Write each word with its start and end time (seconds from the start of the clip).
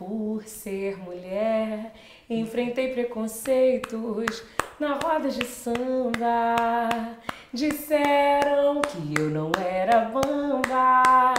Por 0.00 0.44
ser 0.46 0.96
mulher, 0.96 1.92
enfrentei 2.30 2.88
preconceitos 2.88 4.42
na 4.78 4.94
roda 4.94 5.28
de 5.28 5.44
samba. 5.44 6.56
Disseram 7.52 8.80
que 8.80 9.20
eu 9.20 9.28
não 9.28 9.52
era 9.62 10.06
bamba 10.06 11.34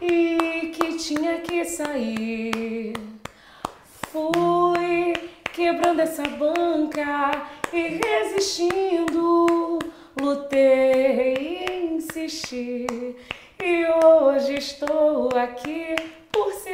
e 0.00 0.72
que 0.74 0.96
tinha 0.96 1.42
que 1.42 1.66
sair. 1.66 2.94
Fui 4.10 5.12
quebrando 5.52 6.00
essa 6.00 6.22
banca 6.22 7.42
e 7.70 8.00
resistindo, 8.02 9.78
lutei 10.18 11.66
e 11.68 11.94
insisti. 11.96 12.86
E 13.62 13.86
hoje 14.02 14.54
estou 14.54 15.28
aqui 15.36 15.94
por 16.32 16.50
ser 16.54 16.71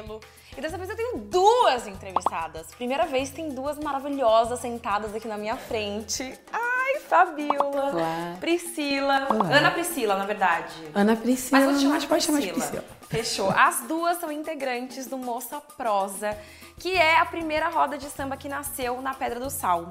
Cabelo. 0.00 0.20
E 0.56 0.60
dessa 0.60 0.76
vez 0.76 0.90
eu 0.90 0.96
tenho 0.96 1.18
duas 1.18 1.86
entrevistadas. 1.86 2.68
Primeira 2.74 3.06
vez 3.06 3.30
tem 3.30 3.50
duas 3.50 3.78
maravilhosas 3.78 4.58
sentadas 4.58 5.14
aqui 5.14 5.28
na 5.28 5.36
minha 5.36 5.56
frente. 5.56 6.38
Ai, 6.52 7.00
Fabiola. 7.00 7.92
Olá. 7.92 8.36
Priscila. 8.40 9.28
Olá. 9.30 9.56
Ana 9.56 9.70
Priscila, 9.70 10.16
na 10.16 10.24
verdade. 10.24 10.74
Ana 10.94 11.14
Priscila, 11.16 11.60
Mas 11.60 11.68
vou 11.68 11.78
te 11.78 11.82
chamar 11.82 11.98
de 11.98 12.06
pode 12.06 12.24
chamar 12.24 12.40
de 12.40 12.52
Priscila. 12.52 12.84
Fechou. 13.08 13.50
As 13.50 13.82
duas 13.82 14.18
são 14.18 14.30
integrantes 14.32 15.06
do 15.06 15.18
Moça 15.18 15.60
Prosa, 15.76 16.36
que 16.78 16.92
é 16.96 17.18
a 17.18 17.26
primeira 17.26 17.68
roda 17.68 17.96
de 17.96 18.06
samba 18.06 18.36
que 18.36 18.48
nasceu 18.48 19.00
na 19.00 19.14
Pedra 19.14 19.38
do 19.38 19.50
Sal. 19.50 19.88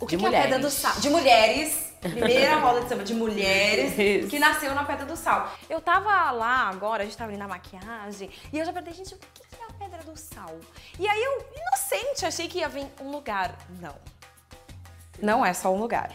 O 0.00 0.06
que, 0.06 0.16
De 0.16 0.24
que 0.26 0.34
é 0.34 0.38
a 0.38 0.42
Pedra 0.42 0.58
do. 0.58 0.70
Sal? 0.70 0.94
De 0.98 1.10
mulheres. 1.10 1.92
Primeira 2.00 2.56
roda 2.60 2.80
de 2.80 2.88
samba 2.88 3.04
de 3.04 3.12
mulheres 3.12 3.98
Isso. 3.98 4.28
que 4.28 4.38
nasceu 4.38 4.74
na 4.74 4.84
Pedra 4.84 5.04
do 5.04 5.14
Sal. 5.14 5.52
Eu 5.68 5.80
tava 5.82 6.30
lá 6.30 6.70
agora, 6.70 7.02
a 7.02 7.04
gente 7.06 7.16
tava 7.16 7.30
ali 7.30 7.38
na 7.38 7.46
maquiagem, 7.46 8.30
e 8.50 8.58
eu 8.58 8.64
já 8.64 8.72
perguntei, 8.72 8.94
gente, 8.94 9.14
o 9.14 9.18
que 9.18 9.42
que 9.46 9.62
é 9.62 9.66
a 9.66 9.72
Pedra 9.72 10.02
do 10.02 10.18
Sal? 10.18 10.56
E 10.98 11.06
aí 11.06 11.22
eu, 11.22 11.46
inocente, 11.54 12.24
achei 12.24 12.48
que 12.48 12.58
ia 12.60 12.68
vir 12.70 12.86
um 13.02 13.10
lugar. 13.10 13.54
Não. 13.78 13.94
Não 15.20 15.44
é 15.44 15.52
só 15.52 15.70
um 15.70 15.78
lugar. 15.78 16.10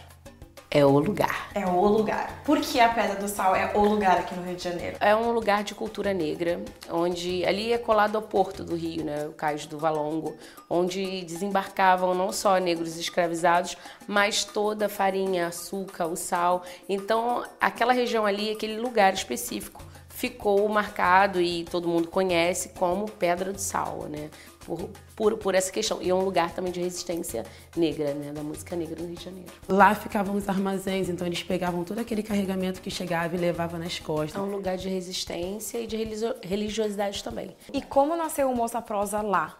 É 0.69 0.85
o 0.85 0.99
lugar. 0.99 1.49
É 1.53 1.65
o 1.65 1.85
lugar. 1.85 2.41
Por 2.43 2.59
que 2.59 2.79
a 2.79 2.89
Pedra 2.89 3.15
do 3.15 3.27
Sal 3.27 3.55
é 3.55 3.71
o 3.75 3.85
lugar 3.85 4.17
aqui 4.17 4.35
no 4.35 4.43
Rio 4.43 4.55
de 4.55 4.63
Janeiro? 4.63 4.97
É 4.99 5.15
um 5.15 5.31
lugar 5.31 5.63
de 5.63 5.73
cultura 5.73 6.13
negra, 6.13 6.61
onde 6.91 7.45
ali 7.45 7.71
é 7.71 7.77
colado 7.77 8.15
ao 8.15 8.21
porto 8.21 8.63
do 8.63 8.75
Rio, 8.75 9.05
né, 9.05 9.27
o 9.27 9.31
Cais 9.31 9.65
do 9.65 9.77
Valongo, 9.77 10.35
onde 10.69 11.21
desembarcavam 11.23 12.13
não 12.13 12.31
só 12.31 12.57
negros 12.57 12.97
escravizados, 12.97 13.77
mas 14.07 14.43
toda 14.43 14.87
a 14.87 14.89
farinha, 14.89 15.47
açúcar, 15.47 16.07
o 16.07 16.15
sal. 16.15 16.63
Então, 16.89 17.43
aquela 17.59 17.93
região 17.93 18.25
ali, 18.25 18.51
aquele 18.51 18.77
lugar 18.77 19.13
específico, 19.13 19.81
ficou 20.09 20.67
marcado 20.69 21.41
e 21.41 21.65
todo 21.65 21.87
mundo 21.87 22.07
conhece 22.07 22.69
como 22.69 23.05
Pedra 23.05 23.51
do 23.51 23.59
Sal, 23.59 24.07
né? 24.09 24.29
Por, 24.65 24.89
por, 25.15 25.37
por 25.37 25.53
essa 25.55 25.71
questão. 25.71 26.01
E 26.01 26.09
é 26.09 26.13
um 26.15 26.23
lugar 26.23 26.51
também 26.53 26.71
de 26.71 26.81
resistência 26.81 27.45
negra, 27.77 28.13
né? 28.15 28.31
Da 28.33 28.41
música 28.41 28.75
negra 28.75 28.99
no 28.99 29.07
Rio 29.07 29.15
de 29.15 29.23
Janeiro. 29.23 29.47
Lá 29.69 29.93
ficavam 29.93 30.35
os 30.35 30.49
armazéns, 30.49 31.07
então 31.07 31.25
eles 31.27 31.43
pegavam 31.43 31.83
todo 31.83 31.99
aquele 31.99 32.23
carregamento 32.23 32.81
que 32.81 32.89
chegava 32.89 33.35
e 33.35 33.37
levavam 33.39 33.79
nas 33.79 33.99
É 33.99 34.03
costas. 34.03 34.41
um 34.41 34.45
lugar 34.47 34.75
de 34.77 34.89
resistência 34.89 35.77
e 35.79 35.85
de 35.85 35.95
religio- 35.95 36.35
religiosidade 36.41 37.23
também. 37.23 37.55
E 37.71 37.81
como 37.81 38.15
nasceu 38.17 38.49
o 38.49 38.55
Moça 38.55 38.81
Prosa 38.81 39.21
lá? 39.21 39.55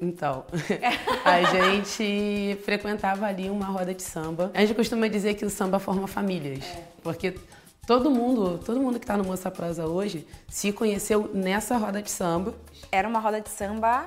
Então, 0.00 0.44
a 1.24 1.42
gente 1.44 2.58
frequentava 2.64 3.26
ali 3.26 3.48
uma 3.48 3.66
roda 3.66 3.94
de 3.94 4.02
samba. 4.02 4.50
A 4.52 4.60
gente 4.60 4.74
costuma 4.74 5.08
dizer 5.08 5.34
que 5.34 5.44
o 5.44 5.48
samba 5.50 5.78
forma 5.78 6.06
famílias, 6.06 6.64
porque 7.02 7.34
todo 7.86 8.10
mundo, 8.10 8.58
todo 8.64 8.80
mundo 8.80 8.98
que 8.98 9.04
está 9.04 9.16
no 9.16 9.24
Moça 9.24 9.50
Prosa 9.50 9.86
hoje 9.86 10.26
se 10.48 10.72
conheceu 10.72 11.30
nessa 11.32 11.76
roda 11.76 12.02
de 12.02 12.10
samba 12.10 12.54
Era 12.90 13.08
uma 13.08 13.18
roda 13.20 13.40
de 13.40 13.48
samba 13.48 14.06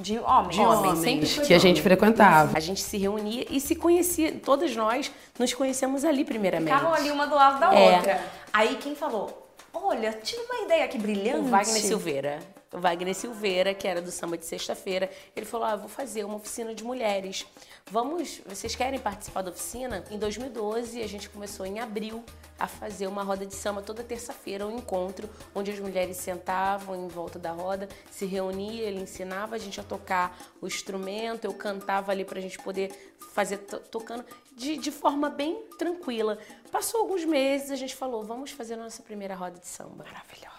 de 0.00 0.18
homens. 0.18 0.56
de 0.56 0.60
Homem, 0.60 0.78
homens 0.90 0.98
sempre 0.98 1.26
foi 1.26 1.44
que 1.46 1.54
a 1.54 1.56
de 1.56 1.62
gente 1.62 1.74
homem. 1.76 1.82
frequentava. 1.82 2.56
A 2.56 2.60
gente 2.60 2.80
se 2.80 2.96
reunia 2.98 3.46
e 3.48 3.60
se 3.60 3.76
conhecia, 3.76 4.32
todas 4.44 4.74
nós 4.74 5.10
nos 5.38 5.54
conhecemos 5.54 6.04
ali 6.04 6.24
primeiramente. 6.24 6.68
Ficavam 6.74 6.92
ali 6.94 7.10
uma 7.12 7.26
do 7.26 7.34
lado 7.36 7.60
da 7.60 7.72
É. 7.74 7.96
outra. 7.96 8.20
Aí 8.52 8.76
quem 8.80 8.96
falou? 8.96 9.46
Olha, 9.72 10.12
tive 10.14 10.42
uma 10.42 10.64
ideia 10.64 10.84
aqui 10.86 10.98
brilhante. 10.98 11.38
O 11.38 11.44
Wagner 11.44 11.80
Silveira. 11.82 12.38
O 12.72 12.78
Wagner 12.78 13.14
Silveira, 13.14 13.72
que 13.72 13.88
era 13.88 14.02
do 14.02 14.10
samba 14.10 14.36
de 14.36 14.44
sexta-feira, 14.44 15.10
ele 15.34 15.46
falou: 15.46 15.66
ah, 15.66 15.74
vou 15.76 15.88
fazer 15.88 16.24
uma 16.24 16.36
oficina 16.36 16.74
de 16.74 16.84
mulheres. 16.84 17.46
Vamos, 17.90 18.42
vocês 18.46 18.74
querem 18.74 19.00
participar 19.00 19.40
da 19.40 19.50
oficina? 19.50 20.04
Em 20.10 20.18
2012, 20.18 21.00
a 21.02 21.06
gente 21.06 21.30
começou 21.30 21.64
em 21.64 21.80
abril 21.80 22.22
a 22.58 22.66
fazer 22.66 23.06
uma 23.06 23.22
roda 23.22 23.46
de 23.46 23.54
samba 23.54 23.80
toda 23.80 24.04
terça-feira, 24.04 24.66
um 24.66 24.76
encontro 24.76 25.30
onde 25.54 25.70
as 25.70 25.78
mulheres 25.80 26.18
sentavam 26.18 26.94
em 26.94 27.08
volta 27.08 27.38
da 27.38 27.52
roda, 27.52 27.88
se 28.10 28.26
reuniam, 28.26 28.86
ele 28.86 29.00
ensinava 29.00 29.54
a 29.54 29.58
gente 29.58 29.80
a 29.80 29.82
tocar 29.84 30.38
o 30.60 30.66
instrumento, 30.66 31.46
eu 31.46 31.54
cantava 31.54 32.12
ali 32.12 32.24
pra 32.24 32.38
gente 32.40 32.58
poder 32.58 32.90
fazer 33.32 33.58
to- 33.58 33.80
tocando 33.80 34.24
de, 34.54 34.76
de 34.76 34.90
forma 34.90 35.30
bem 35.30 35.62
tranquila. 35.78 36.36
Passou 36.70 37.00
alguns 37.00 37.24
meses, 37.24 37.70
a 37.70 37.76
gente 37.76 37.96
falou: 37.96 38.22
vamos 38.24 38.50
fazer 38.50 38.74
a 38.74 38.76
nossa 38.76 39.02
primeira 39.02 39.34
roda 39.34 39.58
de 39.58 39.66
samba. 39.66 40.04
Maravilhosas. 40.04 40.57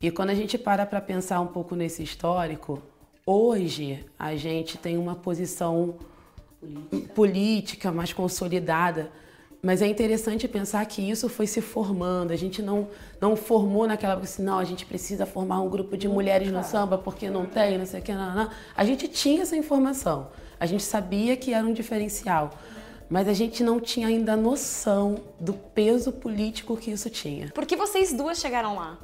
E 0.00 0.10
quando 0.10 0.30
a 0.30 0.34
gente 0.34 0.56
para 0.56 0.86
para 0.86 1.00
pensar 1.00 1.40
um 1.40 1.48
pouco 1.48 1.74
nesse 1.74 2.02
histórico, 2.02 2.80
hoje 3.26 4.04
a 4.16 4.36
gente 4.36 4.78
tem 4.78 4.96
uma 4.96 5.16
posição 5.16 5.96
política, 7.14 7.90
mais 7.90 8.12
consolidada. 8.12 9.10
Mas 9.60 9.82
é 9.82 9.88
interessante 9.88 10.46
pensar 10.46 10.86
que 10.86 11.02
isso 11.02 11.28
foi 11.28 11.48
se 11.48 11.60
formando. 11.60 12.30
A 12.30 12.36
gente 12.36 12.62
não, 12.62 12.88
não 13.20 13.34
formou 13.34 13.88
naquela 13.88 14.12
época 14.12 14.28
assim, 14.28 14.42
não, 14.42 14.58
a 14.58 14.64
gente 14.64 14.86
precisa 14.86 15.26
formar 15.26 15.60
um 15.60 15.68
grupo 15.68 15.96
de 15.96 16.06
mulheres 16.06 16.52
no 16.52 16.62
samba 16.62 16.96
porque 16.96 17.28
não 17.28 17.44
tem, 17.44 17.76
não 17.76 17.84
sei 17.84 17.98
o 17.98 18.02
que, 18.02 18.12
não, 18.12 18.34
não. 18.34 18.50
A 18.76 18.84
gente 18.84 19.08
tinha 19.08 19.42
essa 19.42 19.56
informação. 19.56 20.28
A 20.60 20.66
gente 20.66 20.84
sabia 20.84 21.36
que 21.36 21.52
era 21.52 21.66
um 21.66 21.72
diferencial. 21.72 22.50
Mas 23.10 23.26
a 23.26 23.32
gente 23.32 23.64
não 23.64 23.80
tinha 23.80 24.06
ainda 24.06 24.36
noção 24.36 25.16
do 25.40 25.54
peso 25.54 26.12
político 26.12 26.76
que 26.76 26.90
isso 26.90 27.10
tinha. 27.10 27.50
Por 27.52 27.64
que 27.66 27.74
vocês 27.74 28.12
duas 28.12 28.38
chegaram 28.38 28.76
lá? 28.76 28.98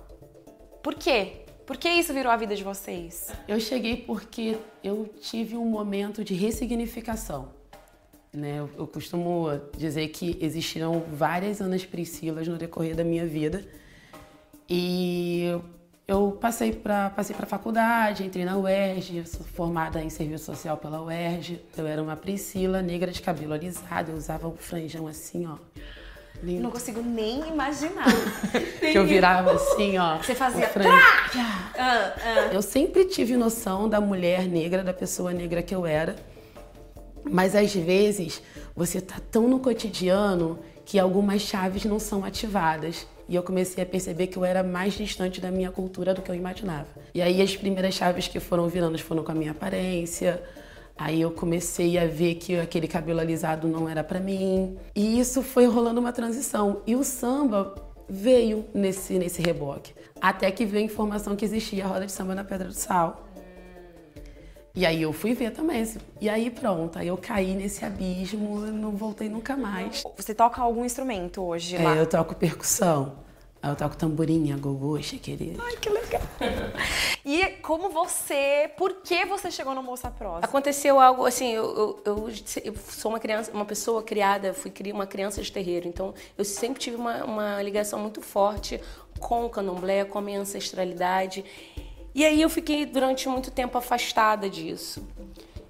Por 0.85 0.95
quê? 0.97 1.47
Por 1.65 1.79
que 1.79 1.89
isso 1.89 2.13
virou 2.13 2.31
a 2.31 2.37
vida 2.37 2.55
de 2.55 2.63
vocês? 2.63 3.33
Eu 3.49 3.59
cheguei 3.59 3.97
porque 3.97 4.59
eu 4.83 5.07
tive 5.19 5.57
um 5.57 5.65
momento 5.65 6.23
de 6.23 6.35
ressignificação. 6.35 7.49
Né? 8.31 8.59
Eu, 8.59 8.87
costumo 8.87 9.47
dizer 9.75 10.09
que 10.09 10.37
existiram 10.43 11.03
várias 11.11 11.63
Anas 11.63 11.87
Priscilas 11.87 12.47
no 12.47 12.59
decorrer 12.59 12.95
da 12.95 13.03
minha 13.03 13.25
vida. 13.25 13.65
E 14.69 15.59
eu 16.07 16.33
passei 16.33 16.71
para 16.71 17.09
passei 17.09 17.35
a 17.35 17.47
faculdade, 17.47 18.27
entrei 18.27 18.45
na 18.45 18.59
UERJ, 18.59 19.25
sou 19.25 19.47
formada 19.47 20.03
em 20.03 20.11
serviço 20.11 20.45
social 20.45 20.77
pela 20.77 21.01
UERJ. 21.03 21.63
Eu 21.79 21.87
era 21.87 22.03
uma 22.03 22.15
Priscila, 22.15 22.83
negra 22.83 23.11
de 23.11 23.23
cabelo 23.23 23.55
alisado, 23.55 24.11
eu 24.11 24.19
usava 24.19 24.49
um 24.49 24.57
franjão 24.57 25.07
assim, 25.07 25.47
ó. 25.47 25.57
Lindo. 26.45 26.63
Não 26.63 26.71
consigo 26.71 27.01
nem 27.03 27.49
imaginar. 27.49 28.07
Que 28.81 28.99
eu 28.99 29.07
virava 29.07 29.53
assim, 29.53 29.97
ó. 29.99 30.19
Você 30.19 30.35
fazia 30.35 30.69
fran- 30.69 30.85
Ah, 30.91 31.71
ah. 31.79 32.49
Eu 32.53 32.61
sempre 32.63 33.07
tive 33.07 33.37
noção 33.37 33.89
da 33.89 34.01
mulher 34.01 34.47
negra, 34.47 34.85
da 34.85 34.93
pessoa 34.93 35.33
negra 35.33 35.63
que 35.63 35.75
eu 35.75 35.85
era. 35.87 36.15
Mas 37.25 37.55
às 37.57 37.73
vezes 37.75 38.43
você 38.77 39.01
tá 39.01 39.17
tão 39.31 39.49
no 39.49 39.59
cotidiano 39.59 40.59
que 40.85 40.99
algumas 40.99 41.41
chaves 41.43 41.85
não 41.87 41.99
são 41.99 42.25
ativadas. 42.25 43.07
E 43.27 43.35
eu 43.35 43.43
comecei 43.43 43.83
a 43.83 43.87
perceber 43.87 44.27
que 44.27 44.37
eu 44.37 44.45
era 44.45 44.63
mais 44.63 44.93
distante 44.93 45.41
da 45.41 45.51
minha 45.51 45.71
cultura 45.71 46.13
do 46.13 46.21
que 46.21 46.31
eu 46.31 46.35
imaginava. 46.35 46.87
E 47.15 47.23
aí 47.23 47.41
as 47.41 47.57
primeiras 47.57 47.95
chaves 47.95 48.29
que 48.29 48.39
foram 48.39 48.69
virando 48.69 48.99
foram 48.99 49.25
com 49.25 49.33
a 49.33 49.35
minha 49.35 49.53
aparência. 49.53 50.43
Aí 50.97 51.21
eu 51.21 51.31
comecei 51.31 51.99
a 51.99 52.07
ver 52.07 52.37
que 52.37 52.59
aquele 52.59 52.87
cabelo 52.87 53.21
alisado 53.21 53.67
não 53.67 53.89
era 53.89 54.05
pra 54.05 54.21
mim. 54.21 54.77
E 54.95 55.19
isso 55.19 55.43
foi 55.43 55.67
rolando 55.67 56.01
uma 56.01 56.13
transição. 56.13 56.83
E 56.87 56.95
o 56.95 57.03
samba 57.03 57.75
veio 58.09 58.65
nesse, 58.73 59.19
nesse 59.19 59.43
reboque. 59.43 59.93
Até 60.21 60.51
que 60.51 60.65
veio 60.65 60.85
a 60.85 60.87
informação 60.87 61.35
que 61.35 61.45
existia 61.45 61.85
a 61.85 61.89
roda 61.89 62.07
de 62.07 62.13
samba 62.13 62.35
na 62.35 62.45
Pedra 62.45 62.69
do 62.69 62.75
Sal. 62.75 63.29
E 64.77 64.85
aí 64.85 65.03
eu 65.03 65.13
fui 65.13 65.35
ver 65.35 65.53
também. 65.53 65.87
E 66.21 66.29
aí 66.29 66.51
pronto, 66.51 66.99
aí 66.99 67.07
eu 67.07 67.17
caí 67.17 67.55
nesse 67.55 67.85
abismo, 67.85 68.61
não 68.61 68.91
voltei 68.93 69.29
nunca 69.29 69.57
mais. 69.57 70.03
Você 70.17 70.35
toca 70.35 70.61
algum 70.61 70.85
instrumento 70.85 71.43
hoje 71.43 71.79
lá? 71.79 71.97
É, 71.97 72.01
eu 72.01 72.07
toco 72.07 72.35
percussão. 72.35 73.25
Aí 73.63 73.71
eu 73.71 73.77
toco 73.77 73.97
tamborinha, 73.97 74.57
gogô, 74.57 75.01
chequerê. 75.01 75.55
Ai, 75.59 75.77
que 75.77 75.89
legal. 75.89 76.21
e 77.25 77.54
como 77.65 77.89
você, 77.89 78.71
por 78.77 78.97
que 78.97 79.25
você 79.25 79.51
chegou 79.51 79.75
no 79.75 79.83
Moça 79.83 80.11
Prosa? 80.11 80.45
Aconteceu 80.45 81.01
algo 81.01 81.25
assim, 81.25 81.51
eu, 81.51 81.65
eu, 81.65 82.03
eu, 82.05 82.29
eu 82.63 82.75
sou 82.77 83.11
uma 83.11 83.19
criança, 83.19 83.51
uma 83.53 83.65
pessoa 83.65 84.03
criada, 84.03 84.53
fui 84.53 84.71
uma 84.93 85.07
criança 85.07 85.41
de 85.41 85.51
terreiro, 85.51 85.89
então 85.89 86.13
eu 86.37 86.45
sempre 86.45 86.79
tive 86.79 86.97
uma, 86.97 87.25
uma 87.25 87.63
ligação 87.63 87.99
muito 87.99 88.21
forte 88.21 88.79
com 89.19 89.47
o 89.47 89.49
candomblé, 89.49 90.05
com 90.05 90.19
a 90.19 90.21
minha 90.21 90.41
ancestralidade. 90.41 91.43
E 92.15 92.23
aí 92.23 92.43
eu 92.43 92.51
fiquei 92.51 92.85
durante 92.85 93.31
muito 93.31 93.51
tempo 93.51 93.79
afastada 93.79 94.49
disso. 94.49 95.03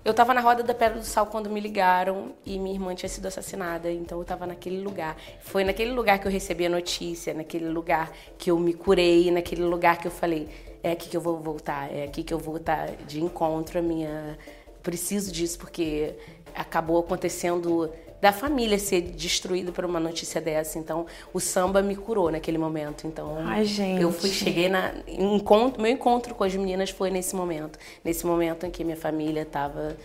Eu 0.05 0.11
estava 0.11 0.35
na 0.35 0.41
Roda 0.41 0.65
da 0.65 0.75
Pedra 0.75 0.99
do 0.99 1.07
Sal 1.07 1.27
quando 1.27 1.49
me 1.49 1.61
ligaram 1.61 2.35
e 2.45 2.59
minha 2.59 2.75
irmã 2.75 2.93
tinha 2.95 3.09
sido 3.09 3.27
assassinada, 3.27 3.91
então 3.91 4.19
eu 4.19 4.23
estava 4.23 4.47
naquele 4.47 4.83
lugar. 4.83 5.17
Foi 5.43 5.63
naquele 5.63 5.93
lugar 5.93 6.19
que 6.19 6.27
eu 6.27 6.33
recebi 6.33 6.67
a 6.67 6.69
notícia, 6.69 7.33
naquele 7.33 7.69
lugar 7.69 8.11
que 8.37 8.51
eu 8.51 8.59
me 8.59 8.75
curei, 8.75 9.31
naquele 9.31 9.63
lugar 9.63 9.97
que 9.97 10.09
eu 10.09 10.11
falei, 10.11 10.74
é 10.85 10.93
aqui 10.93 11.09
que 11.09 11.17
eu 11.17 11.21
vou 11.21 11.39
voltar, 11.41 11.91
é 11.91 12.05
aqui 12.05 12.23
que 12.23 12.33
eu 12.33 12.39
vou 12.39 12.59
estar 12.59 12.91
de 13.07 13.21
encontro 13.21 13.79
a 13.79 13.83
minha 13.83 14.39
preciso 14.83 15.33
disso 15.33 15.59
porque 15.59 16.15
acabou 16.55 17.01
acontecendo 17.01 17.91
da 18.21 18.33
família 18.33 18.79
ser 18.79 19.01
destruída 19.01 19.73
por 19.73 19.85
uma 19.85 19.99
notícia 19.99 20.41
dessa. 20.41 20.79
Então, 20.79 21.07
o 21.33 21.41
samba 21.41 21.83
me 21.83 21.97
curou 21.97 22.31
naquele 22.31 22.59
momento. 22.59 23.07
Então, 23.07 23.37
Ai, 23.41 23.65
gente. 23.65 24.03
eu 24.03 24.13
fui, 24.13 24.29
cheguei 24.31 24.69
na 24.69 24.95
encontro, 25.09 25.83
meu 25.83 25.91
encontro 25.91 26.35
com 26.35 26.45
as 26.45 26.55
meninas 26.55 26.91
foi 26.91 27.11
nesse 27.11 27.35
momento, 27.35 27.79
nesse 28.05 28.27
momento 28.27 28.67
em 28.67 28.71
que 28.71 28.85
minha 28.85 28.97
família 28.97 29.43
estava 29.43 29.97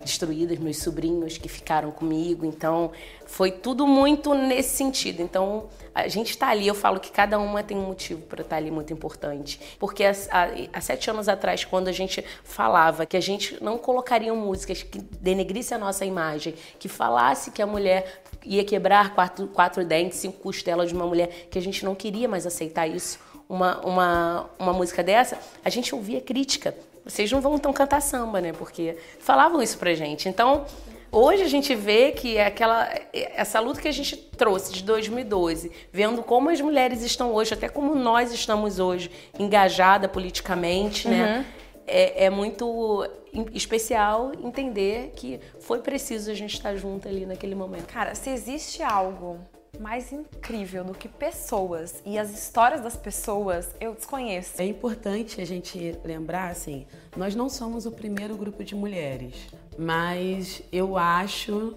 destruídas, 0.00 0.58
meus 0.58 0.78
sobrinhos 0.78 1.38
que 1.38 1.48
ficaram 1.48 1.90
comigo. 1.90 2.46
Então, 2.46 2.92
foi 3.26 3.50
tudo 3.50 3.86
muito 3.86 4.32
nesse 4.32 4.76
sentido. 4.76 5.20
Então, 5.20 5.68
a 5.94 6.06
gente 6.06 6.30
está 6.30 6.48
ali, 6.48 6.66
eu 6.66 6.74
falo 6.74 7.00
que 7.00 7.10
cada 7.10 7.38
uma 7.38 7.62
tem 7.62 7.76
um 7.76 7.86
motivo 7.86 8.22
para 8.22 8.42
estar 8.42 8.56
tá 8.56 8.56
ali 8.56 8.70
muito 8.70 8.92
importante. 8.92 9.60
Porque 9.78 10.04
há, 10.04 10.80
sete 10.80 11.10
anos 11.10 11.28
atrás, 11.28 11.64
quando 11.64 11.88
a 11.88 11.92
gente 11.92 12.24
falava 12.44 13.04
que 13.04 13.16
a 13.16 13.20
gente 13.20 13.62
não 13.62 13.76
colocaria 13.76 14.32
músicas 14.32 14.82
que 14.82 14.98
denegrisse 14.98 15.74
a 15.74 15.78
nossa 15.78 16.04
imagem, 16.04 16.54
que 16.78 16.88
falasse 16.88 17.50
que 17.50 17.60
a 17.60 17.66
mulher 17.66 18.22
ia 18.44 18.64
quebrar 18.64 19.14
quatro, 19.14 19.48
quatro 19.48 19.84
dentes, 19.84 20.18
cinco 20.18 20.38
costelas 20.38 20.88
de 20.88 20.94
uma 20.94 21.06
mulher, 21.06 21.48
que 21.50 21.58
a 21.58 21.62
gente 21.62 21.84
não 21.84 21.94
queria 21.94 22.28
mais 22.28 22.46
aceitar 22.46 22.86
isso. 22.86 23.18
Uma, 23.48 23.80
uma, 23.80 24.50
uma 24.58 24.72
música 24.74 25.02
dessa, 25.02 25.38
a 25.64 25.70
gente 25.70 25.94
ouvia 25.94 26.20
crítica 26.20 26.74
vocês 27.08 27.32
não 27.32 27.40
vão 27.40 27.54
então 27.54 27.72
cantar 27.72 28.02
samba, 28.02 28.40
né? 28.40 28.52
Porque 28.52 28.96
falavam 29.18 29.62
isso 29.62 29.78
pra 29.78 29.94
gente. 29.94 30.28
Então, 30.28 30.66
hoje 31.10 31.42
a 31.42 31.48
gente 31.48 31.74
vê 31.74 32.12
que 32.12 32.36
é 32.36 32.46
aquela 32.46 32.86
essa 33.12 33.58
luta 33.58 33.80
que 33.80 33.88
a 33.88 33.92
gente 33.92 34.14
trouxe 34.14 34.72
de 34.72 34.84
2012, 34.84 35.72
vendo 35.90 36.22
como 36.22 36.50
as 36.50 36.60
mulheres 36.60 37.02
estão 37.02 37.32
hoje, 37.32 37.54
até 37.54 37.66
como 37.68 37.94
nós 37.94 38.30
estamos 38.32 38.78
hoje, 38.78 39.10
engajada 39.38 40.06
politicamente, 40.06 41.08
né? 41.08 41.16
uhum. 41.16 41.26
né? 41.38 41.46
É, 41.90 42.26
é, 42.26 42.30
muito 42.30 43.08
especial 43.54 44.32
entender 44.42 45.12
que 45.16 45.40
foi 45.58 45.80
preciso 45.80 46.30
a 46.30 46.34
gente 46.34 46.52
estar 46.52 46.76
junto 46.76 47.08
ali 47.08 47.24
naquele 47.24 47.54
momento. 47.54 47.86
Cara, 47.86 48.14
se 48.14 48.28
existe 48.28 48.82
algo 48.82 49.38
mais 49.78 50.12
incrível 50.12 50.84
do 50.84 50.94
que 50.94 51.08
pessoas 51.08 52.02
e 52.04 52.18
as 52.18 52.30
histórias 52.30 52.80
das 52.80 52.96
pessoas, 52.96 53.74
eu 53.80 53.94
desconheço. 53.94 54.60
É 54.60 54.64
importante 54.64 55.40
a 55.40 55.44
gente 55.44 55.98
lembrar, 56.04 56.50
assim, 56.50 56.86
nós 57.16 57.34
não 57.34 57.48
somos 57.48 57.86
o 57.86 57.92
primeiro 57.92 58.36
grupo 58.36 58.64
de 58.64 58.74
mulheres, 58.74 59.34
mas 59.78 60.62
eu 60.72 60.96
acho, 60.96 61.76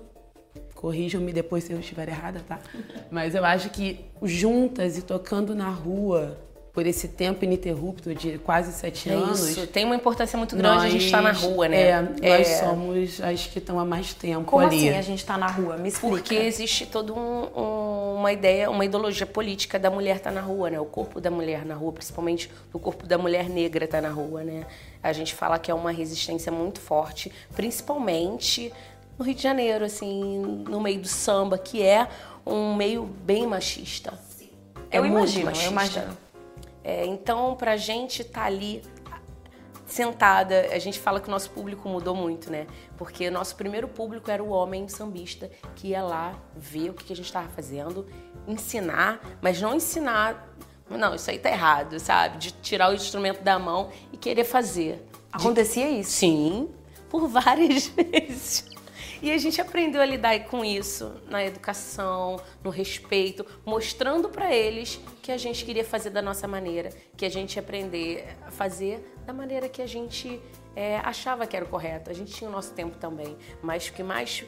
corrijam-me 0.76 1.32
depois 1.32 1.64
se 1.64 1.74
eu 1.74 1.80
estiver 1.80 2.10
errada, 2.10 2.42
tá? 2.48 2.60
Mas 3.10 3.36
eu 3.36 3.46
acho 3.46 3.70
que 3.70 4.06
juntas 4.24 4.98
e 4.98 5.02
tocando 5.02 5.54
na 5.54 5.70
rua, 5.70 6.38
por 6.74 6.86
esse 6.86 7.10
tempo 7.10 7.44
ininterrupto 7.44 8.16
de 8.16 8.38
quase 8.40 8.72
sete 8.72 9.10
é 9.10 9.14
anos. 9.14 9.50
Isso, 9.50 9.68
tem 9.68 9.84
uma 9.84 9.96
importância 9.96 10.38
muito 10.38 10.56
grande 10.56 10.76
nós, 10.76 10.86
a 10.86 10.90
gente 10.90 11.06
estar 11.06 11.18
tá 11.18 11.24
na 11.24 11.32
rua, 11.32 11.68
né? 11.68 11.82
É, 11.82 11.90
é, 12.22 12.38
nós 12.38 12.48
somos 12.48 13.22
as 13.22 13.46
que 13.46 13.60
estão 13.60 13.80
há 13.80 13.84
mais 13.84 14.14
tempo 14.14 14.46
Como 14.46 14.66
ali. 14.66 14.90
assim 14.90 14.98
a 14.98 15.02
gente 15.02 15.20
está 15.20 15.38
na 15.38 15.48
rua? 15.48 15.76
Me 15.78 15.90
explica. 15.90 16.16
Porque 16.16 16.36
existe 16.36 16.86
toda 16.86 17.14
um, 17.14 17.48
um, 17.56 18.16
uma 18.20 18.32
ideia, 18.32 18.70
uma 18.70 18.86
ideologia 18.86 19.26
política 19.26 19.78
da 19.78 19.90
mulher 19.92 20.18
estar 20.18 20.30
tá 20.30 20.36
na 20.36 20.42
rua, 20.42 20.70
né? 20.70 20.80
O 20.80 20.86
corpo 20.86 21.20
da 21.20 21.30
mulher 21.30 21.66
na 21.66 21.76
rua, 21.76 21.92
principalmente 21.92 22.50
o 22.72 22.80
corpo 22.80 23.06
da 23.06 23.18
mulher 23.18 23.50
negra 23.50 23.84
estar 23.84 24.02
tá 24.02 24.08
na 24.08 24.14
rua, 24.14 24.44
né? 24.44 24.66
A 25.04 25.12
gente 25.12 25.36
fala 25.36 25.60
que 25.60 25.70
é 25.70 25.74
uma 25.74 25.92
resistência 25.92 26.52
muito 26.52 26.80
forte, 26.80 27.32
principalmente 27.54 28.72
no 29.20 29.26
Rio 29.26 29.36
de 29.36 29.42
Janeiro, 29.44 29.84
assim, 29.84 30.64
no 30.70 30.80
meio 30.80 31.02
do 31.02 31.08
samba, 31.08 31.58
que 31.58 31.82
é 31.84 32.08
um 32.46 32.76
meio 32.76 33.04
bem 33.04 33.46
machista. 33.46 34.14
É 34.90 34.98
eu 34.98 35.06
imagino, 35.06 35.46
machista. 35.46 35.68
eu 35.68 35.72
imagino. 35.72 36.18
É, 36.84 37.06
então, 37.06 37.56
para 37.56 37.74
a 37.74 37.78
gente 37.78 38.22
estar 38.22 38.42
tá 38.42 38.48
ali 38.48 38.82
sentada, 39.86 40.70
a 40.72 40.80
gente 40.80 41.00
fala 41.00 41.20
que 41.20 41.28
o 41.28 41.32
nosso 41.32 41.50
público 41.52 41.88
mudou 41.90 42.16
muito, 42.16 42.50
né? 42.50 42.66
Porque 42.98 43.28
o 43.28 43.32
nosso 43.32 43.56
primeiro 43.56 43.88
público 43.88 44.32
era 44.32 44.42
o 44.42 44.50
homem 44.50 44.88
sambista 44.88 45.52
que 45.76 45.90
ia 45.90 46.02
lá 46.02 46.40
ver 46.56 46.90
o 46.90 46.94
que 46.94 47.12
a 47.12 47.16
gente 47.16 47.26
estava 47.26 47.50
fazendo, 47.50 48.08
ensinar, 48.48 49.20
mas 49.42 49.62
não 49.62 49.76
ensinar. 49.76 50.50
Não, 50.90 51.16
isso 51.16 51.30
aí 51.30 51.40
tá 51.40 51.50
errado, 51.50 52.00
sabe? 52.00 52.38
De 52.38 52.52
tirar 52.52 52.90
o 52.90 52.94
instrumento 52.94 53.42
da 53.42 53.60
mão 53.60 53.90
e 54.12 54.18
querer 54.18 54.44
fazer. 54.44 55.06
Acontecia 55.32 55.90
isso? 55.90 56.12
Sim, 56.12 56.70
por 57.10 57.28
várias 57.28 57.88
vezes. 57.96 58.71
E 59.22 59.30
a 59.30 59.38
gente 59.38 59.62
aprendeu 59.62 60.02
a 60.02 60.06
lidar 60.06 60.40
com 60.46 60.66
isso 60.66 61.22
na 61.28 61.46
educação, 61.46 62.42
no 62.64 62.72
respeito, 62.72 63.46
mostrando 63.64 64.28
para 64.30 64.54
eles 64.54 65.00
que 65.22 65.32
a 65.32 65.38
gente 65.38 65.64
queria 65.64 65.86
fazer 65.86 66.10
da 66.10 66.24
nossa 66.24 66.48
maneira, 66.48 66.90
que 67.16 67.24
a 67.24 67.30
gente 67.30 67.56
ia 67.56 67.62
aprender 67.62 68.28
a 68.48 68.50
fazer 68.50 69.16
da 69.24 69.32
maneira 69.32 69.70
que 69.70 69.80
a 69.80 69.88
gente 69.88 70.42
é, 70.76 70.98
achava 70.98 71.46
que 71.46 71.56
era 71.56 71.64
o 71.64 71.68
correto. 71.68 72.10
A 72.10 72.14
gente 72.14 72.34
tinha 72.34 72.50
o 72.50 72.54
nosso 72.54 72.74
tempo 72.74 72.98
também, 72.98 73.38
mas 73.62 73.90
o 73.90 73.94
que 73.94 74.02
mais 74.02 74.44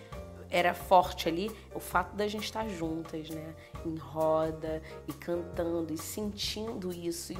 era 0.53 0.75
forte 0.75 1.27
ali 1.27 1.51
o 1.73 1.79
fato 1.79 2.15
da 2.15 2.27
gente 2.27 2.43
estar 2.43 2.69
juntas, 2.69 3.27
né? 3.31 3.55
Em 3.83 3.97
roda 3.97 4.83
e 5.07 5.13
cantando 5.13 5.91
e 5.91 5.97
sentindo 5.97 6.93
isso 6.93 7.33
e, 7.33 7.37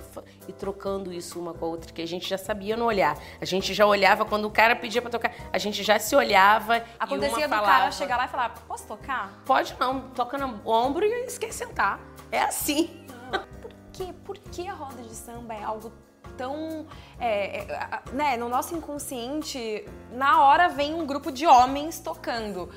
e, 0.48 0.52
trocando 0.52 1.14
isso 1.14 1.40
uma 1.40 1.54
com 1.54 1.66
a 1.66 1.70
outra, 1.70 1.94
que 1.94 2.02
a 2.02 2.08
gente 2.08 2.28
já 2.28 2.38
sabia 2.38 2.76
no 2.76 2.86
olhar. 2.86 3.16
A 3.40 3.46
gente 3.46 3.72
já 3.72 3.86
olhava 3.86 4.26
quando 4.26 4.46
o 4.46 4.52
cara 4.52 4.76
pedia 4.76 5.02
para 5.02 5.12
tocar, 5.12 5.32
a 5.54 5.58
gente 5.60 5.84
já 5.84 6.00
se 6.00 6.16
olhava 6.16 6.84
Acontecia 7.00 7.48
do 7.48 7.50
falava, 7.50 7.68
cara 7.68 7.92
chegar 7.92 8.18
lá 8.18 8.26
e 8.26 8.28
falar: 8.28 8.50
"Posso 8.68 8.88
tocar?" 8.88 9.44
Pode 9.46 9.76
não, 9.80 10.10
toca 10.10 10.38
no 10.38 10.68
ombro 10.68 11.06
e 11.06 11.26
esquece 11.26 11.60
sentar. 11.60 12.00
É 12.32 12.42
assim. 12.42 13.06
Por 13.62 13.72
quê? 13.94 14.14
Por 14.26 14.40
que 14.40 14.68
a 14.68 14.74
roda 14.74 15.04
de 15.04 15.14
samba 15.14 15.54
é 15.54 15.64
algo 15.64 15.94
tão. 16.38 16.86
É, 17.20 17.60
é, 17.60 18.02
né, 18.12 18.38
no 18.38 18.50
nosso 18.50 18.76
inconsciente, 18.76 19.86
na 20.12 20.44
hora 20.44 20.70
vem 20.70 20.94
um 20.94 21.06
grupo 21.06 21.32
de 21.32 21.46
homens 21.46 22.00
tocando. 22.00 22.70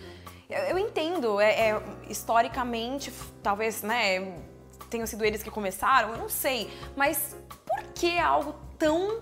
Eu 0.48 0.78
entendo, 0.78 1.40
é, 1.40 1.70
é, 1.70 1.82
historicamente, 2.08 3.12
talvez, 3.42 3.82
né, 3.82 4.32
tenham 4.88 5.06
sido 5.06 5.24
eles 5.24 5.42
que 5.42 5.50
começaram, 5.50 6.10
eu 6.12 6.18
não 6.18 6.28
sei. 6.28 6.70
Mas 6.96 7.36
por 7.66 7.82
que 7.94 8.18
algo 8.18 8.54
tão. 8.78 9.20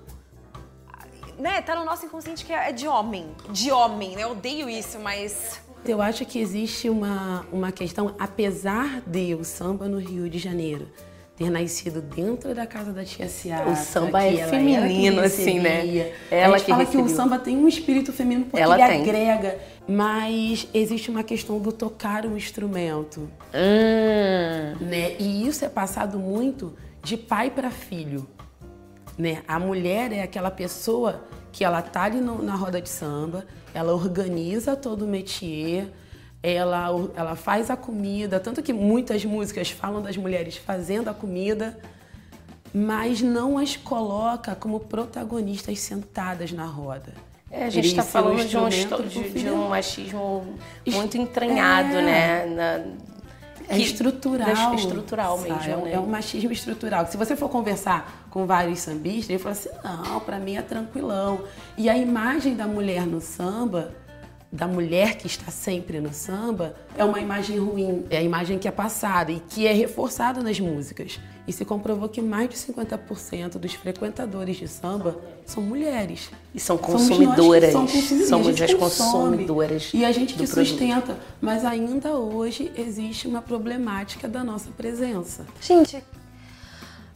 Né, 1.39 1.63
tá 1.63 1.75
no 1.75 1.85
nosso 1.85 2.07
inconsciente 2.07 2.45
que 2.45 2.53
é 2.53 2.71
de 2.73 2.87
homem. 2.87 3.35
De 3.51 3.73
homem, 3.73 4.15
né? 4.15 4.23
Eu 4.23 4.33
odeio 4.33 4.69
isso, 4.69 4.99
mas. 5.01 5.61
Eu 5.85 6.01
acho 6.01 6.25
que 6.25 6.39
existe 6.39 6.89
uma, 6.89 7.45
uma 7.53 7.73
questão, 7.73 8.15
apesar 8.19 9.03
de 9.07 9.35
o 9.35 9.45
samba 9.45 9.87
no 9.87 9.99
Rio 9.99 10.31
de 10.31 10.39
Janeiro 10.39 10.89
ter 11.37 11.51
nascido 11.51 12.01
dentro 12.01 12.55
da 12.55 12.67
casa 12.67 12.93
da 12.93 13.05
tia 13.05 13.29
Ciara. 13.29 13.69
O 13.69 13.75
samba 13.77 14.23
é 14.23 14.47
feminino, 14.49 15.21
assim, 15.21 15.59
né? 15.59 16.13
Ela 16.31 16.55
a 16.55 16.59
gente 16.59 16.67
que 16.67 16.71
fala 16.71 16.85
recebeu. 16.85 17.07
que 17.07 17.13
o 17.13 17.15
samba 17.17 17.39
tem 17.39 17.57
um 17.57 17.67
espírito 17.67 18.13
feminino 18.13 18.47
porque 18.47 18.63
Ela 18.63 18.79
ele 18.79 18.87
tem. 18.87 19.03
agrega. 19.03 19.59
Mas 19.87 20.67
existe 20.73 21.11
uma 21.11 21.23
questão 21.23 21.59
do 21.59 21.71
tocar 21.71 22.25
o 22.25 22.37
instrumento. 22.37 23.29
Hum. 23.53 24.85
Né? 24.85 25.17
E 25.19 25.47
isso 25.47 25.65
é 25.65 25.69
passado 25.69 26.19
muito 26.19 26.75
de 27.03 27.17
pai 27.17 27.51
para 27.51 27.71
filho. 27.71 28.27
Né? 29.19 29.43
A 29.47 29.59
mulher 29.59 30.13
é 30.13 30.23
aquela 30.23 30.51
pessoa 30.51 31.25
que 31.53 31.65
ela 31.65 31.83
tá 31.83 32.05
ali 32.05 32.21
no, 32.21 32.43
na 32.43 32.55
roda 32.55 32.81
de 32.81 32.89
samba, 32.89 33.47
ela 33.73 33.95
organiza 33.95 34.75
todo 34.75 35.05
o 35.05 35.09
métier, 35.09 35.93
ela, 36.43 36.89
ela 37.15 37.37
faz 37.37 37.71
a 37.71 37.77
comida, 37.77 38.41
tanto 38.41 38.63
que 38.63 38.73
muitas 38.73 39.25
músicas 39.25 39.71
falam 39.71 40.03
das 40.03 40.17
mulheres 40.17 40.57
fazendo 40.57 41.09
a 41.09 41.15
comida, 41.15 41.79
mas 42.73 43.23
não 43.23 43.57
as 43.57 43.77
coloca 43.77 44.55
como 44.55 44.81
protagonistas 44.81 45.79
sentadas 45.79 46.51
na 46.51 46.67
roda. 46.67 47.15
É, 47.57 47.67
a 47.67 47.71
gente 47.71 47.87
está 47.87 48.03
falando 48.03 48.45
de 48.45 48.57
um, 48.59 48.69
de, 48.69 49.29
de 49.31 49.49
um, 49.49 49.69
machismo 49.69 50.45
muito 50.87 51.17
entranhado, 51.17 51.95
é. 51.95 52.03
né? 52.03 52.47
Na, 52.47 53.05
é 53.69 53.79
estrutural. 53.79 54.75
Estrutural 54.75 55.39
mesmo, 55.39 55.63
é, 55.63 55.77
né? 55.77 55.93
É 55.93 56.01
um 56.01 56.07
machismo 56.07 56.53
estrutural. 56.53 57.07
Se 57.07 57.17
você 57.17 57.37
for 57.37 57.49
conversar 57.49 58.27
com 58.29 58.45
vários 58.45 58.81
sambistas, 58.81 59.31
ele 59.31 59.39
fala 59.39 59.53
assim: 59.53 59.69
não, 59.85 60.21
para 60.21 60.39
mim 60.39 60.57
é 60.57 60.63
tranquilão. 60.63 61.45
E 61.79 61.89
a 61.89 61.97
imagem 61.97 62.57
da 62.57 62.67
mulher 62.67 63.07
no 63.07 63.21
samba 63.21 63.95
da 64.55 64.69
mulher 64.69 65.17
que 65.17 65.27
está 65.27 65.51
sempre 65.51 66.01
no 66.01 66.15
samba 66.15 66.77
é 66.97 67.05
uma 67.05 67.19
imagem 67.19 67.59
ruim, 67.59 68.07
é 68.09 68.19
a 68.19 68.23
imagem 68.23 68.57
que 68.57 68.69
é 68.69 68.71
passada 68.71 69.33
e 69.33 69.41
que 69.41 69.67
é 69.67 69.73
reforçada 69.73 70.41
nas 70.45 70.61
músicas. 70.61 71.19
E 71.45 71.53
se 71.53 71.65
comprovou 71.65 72.09
que 72.09 72.23
mais 72.23 72.49
de 72.49 72.55
50% 72.55 73.59
dos 73.59 73.75
frequentadores 73.75 74.57
de 74.57 74.69
samba 74.69 75.19
são 75.45 75.61
mulheres. 75.61 76.31
E 76.55 76.61
são 76.61 76.79
Somos 76.79 76.93
nós 76.93 77.03
que 77.03 77.09
consumidoras. 77.27 77.73
Somos 77.73 78.47
A 78.47 78.51
gente 78.53 78.63
as 78.65 78.75
consome. 78.75 79.11
consumidoras. 79.11 79.91
E 79.93 80.05
a 80.05 80.13
gente 80.13 80.35
que 80.35 80.47
produto. 80.47 80.67
sustenta. 80.69 81.19
Mas 81.41 81.65
ainda 81.65 82.15
hoje 82.15 82.71
existe 82.79 83.27
uma 83.27 83.43
problemática 83.43 84.29
da 84.29 84.45
nossa 84.45 84.71
presença. 84.71 85.45
Gente, 85.61 86.03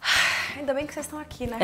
ainda 0.59 0.75
bem 0.75 0.89
que 0.89 0.93
vocês 0.93 1.07
estão 1.07 1.21
aqui, 1.21 1.47
né? 1.47 1.59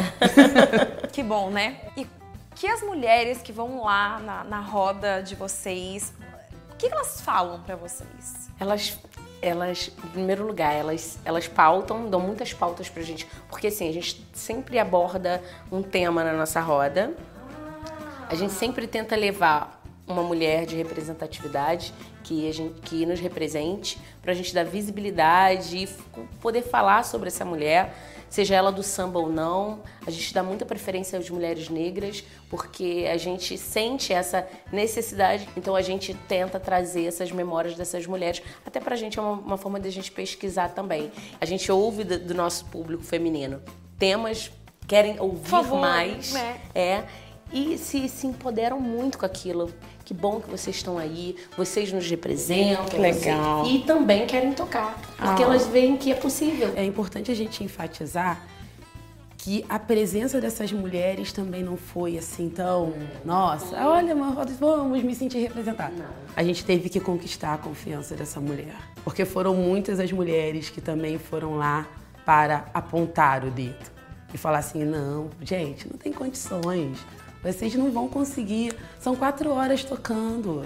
que 1.13 1.23
bom, 1.23 1.51
né? 1.51 1.79
E 1.97 2.07
que 2.55 2.67
as 2.67 2.83
mulheres 2.83 3.43
que 3.43 3.53
vão 3.53 3.85
lá 3.85 4.19
na, 4.21 4.45
na 4.45 4.61
roda 4.61 5.21
de 5.23 5.35
vocês, 5.35 6.13
o 6.73 6.77
que, 6.77 6.87
elas 6.87 7.21
falam 7.21 7.61
pra 7.63 7.77
vocês? 7.77 8.51
Elas, 8.59 8.99
elas, 9.43 9.91
em 10.05 10.09
primeiro 10.09 10.47
lugar, 10.47 10.73
elas, 10.73 11.19
elas 11.25 11.49
pautam, 11.49 12.09
dão 12.09 12.21
muitas 12.21 12.53
pautas 12.53 12.89
pra 12.89 13.03
gente. 13.03 13.27
Porque 13.49 13.69
assim, 13.69 13.89
a 13.89 13.93
gente 13.93 14.25
sempre 14.33 14.79
aborda 14.79 15.43
um 15.71 15.83
tema 15.83 16.23
na 16.23 16.33
nossa 16.33 16.61
roda. 16.61 17.15
A 18.29 18.35
gente 18.35 18.53
sempre 18.53 18.87
tenta 18.87 19.17
levar 19.17 19.83
uma 20.07 20.23
mulher 20.23 20.67
de 20.67 20.77
representatividade 20.77 21.93
que, 22.23 22.49
a 22.49 22.53
gente, 22.53 22.81
que 22.81 23.07
nos 23.07 23.21
represente, 23.21 23.99
pra 24.23 24.35
gente 24.35 24.55
dar 24.55 24.65
visibilidade 24.65 25.77
e 25.77 25.89
poder 26.41 26.63
falar 26.63 27.05
sobre 27.05 27.29
essa 27.29 27.45
mulher, 27.45 27.95
seja 28.35 28.57
ela 28.57 28.73
do 28.73 28.83
samba 28.83 29.21
ou 29.21 29.31
não. 29.31 29.81
A 30.05 30.11
gente 30.11 30.35
dá 30.35 30.43
muita 30.43 30.67
preferência 30.67 31.17
às 31.17 31.31
mulheres 31.31 31.69
negras, 31.69 32.25
porque 32.51 33.07
a 33.09 33.17
gente 33.17 33.57
sente 33.57 34.13
essa 34.13 34.45
necessidade, 34.73 35.49
então 35.57 35.77
a 35.77 35.83
gente 35.83 36.13
tenta 36.27 36.59
trazer 36.59 37.07
essas 37.07 37.31
memórias 37.31 37.77
dessas 37.77 38.05
mulheres. 38.09 38.43
Até 38.67 38.81
pra 38.81 38.97
gente 38.97 39.21
é 39.21 39.23
uma, 39.23 39.33
uma 39.35 39.57
forma 39.57 39.79
de 39.79 39.87
a 39.87 39.93
gente 39.93 40.11
pesquisar 40.11 40.71
também. 40.71 41.13
A 41.41 41.45
gente 41.45 41.71
ouve 41.71 42.03
do, 42.03 42.19
do 42.19 42.35
nosso 42.35 42.65
público 42.65 43.05
feminino 43.05 43.63
temas, 43.97 44.51
querem 44.89 45.21
ouvir 45.21 45.49
favor, 45.49 45.81
mais. 45.81 46.33
né? 46.33 46.61
É. 46.75 47.05
E 47.53 47.79
se, 47.79 48.09
se 48.09 48.27
empoderam 48.27 48.81
muito 48.81 49.17
com 49.17 49.25
aquilo. 49.25 49.73
Que 50.05 50.13
bom 50.13 50.41
que 50.41 50.51
vocês 50.51 50.77
estão 50.77 50.99
aí, 50.99 51.35
vocês 51.57 51.91
nos 51.93 52.09
representam. 52.09 52.85
Que 52.87 52.99
legal. 52.99 53.65
vocês- 53.65 53.77
E 53.77 53.87
também 53.87 54.27
querem 54.27 54.53
tocar. 54.53 54.99
Porque 55.17 55.43
Ah. 55.43 55.47
elas 55.47 55.67
veem 55.67 55.97
que 55.97 56.13
é 56.13 56.15
possível. 56.15 56.73
É 56.77 56.85
importante 56.85 57.31
a 57.31 57.35
gente 57.35 57.65
enfatizar 57.65 58.41
que 59.39 59.65
a 59.69 59.79
presença 59.79 60.41
dessas 60.41 60.73
mulheres 60.73 61.33
também 61.33 61.63
não 61.63 61.77
foi 61.77 62.17
assim 62.17 62.49
tão, 62.49 62.95
nossa, 63.25 63.77
olha, 63.87 64.15
vamos 64.59 65.03
me 65.03 65.15
sentir 65.15 65.39
representada. 65.39 66.07
A 66.35 66.43
gente 66.43 66.65
teve 66.65 66.89
que 66.89 66.99
conquistar 66.99 67.53
a 67.55 67.59
confiança 67.59 68.15
dessa 68.15 68.41
mulher, 68.41 68.75
porque 69.05 69.25
foram 69.27 69.55
muitas 69.55 70.01
as 70.01 70.11
mulheres 70.11 70.71
que 70.71 70.81
também 70.81 71.19
foram 71.19 71.57
lá 71.57 71.87
para 72.25 72.65
apontar 72.73 73.45
o 73.45 73.51
dedo 73.51 73.77
e 74.33 74.39
falar 74.39 74.59
assim, 74.59 74.83
não, 74.83 75.29
gente, 75.43 75.87
não 75.91 75.99
tem 75.99 76.11
condições, 76.11 76.97
vocês 77.45 77.75
não 77.75 77.93
vão 77.93 78.09
conseguir, 78.09 78.75
são 78.99 79.15
quatro 79.15 79.51
horas 79.51 79.85
tocando. 79.85 80.65